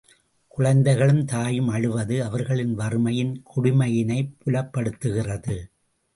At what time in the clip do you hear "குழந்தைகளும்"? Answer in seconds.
0.47-1.25